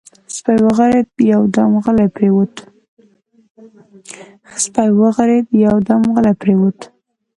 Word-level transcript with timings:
سپی 0.35 0.57
وغرېد، 5.05 5.47
يودم 5.65 6.03
غلی 6.23 6.37
پرېووت. 6.45 6.79